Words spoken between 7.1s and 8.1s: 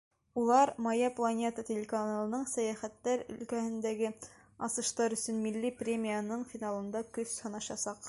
көс һынашасаҡ.